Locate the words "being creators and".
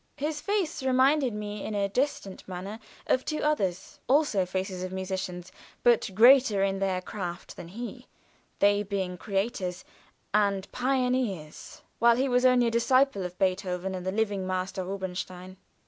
8.81-10.67